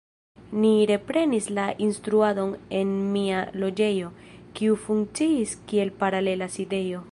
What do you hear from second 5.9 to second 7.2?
paralela sidejo.